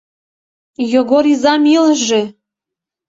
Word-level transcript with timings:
Йогор 0.93 1.25
изам 1.33 1.63
илыже! 1.75 2.21